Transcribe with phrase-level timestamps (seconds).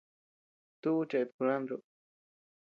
[0.81, 1.75] Tuʼu cheʼet kulantro.